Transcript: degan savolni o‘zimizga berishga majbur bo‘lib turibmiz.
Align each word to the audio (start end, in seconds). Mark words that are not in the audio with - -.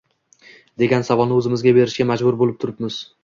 degan 0.83 1.05
savolni 1.09 1.37
o‘zimizga 1.41 1.75
berishga 1.79 2.09
majbur 2.13 2.39
bo‘lib 2.43 2.61
turibmiz. 2.65 2.99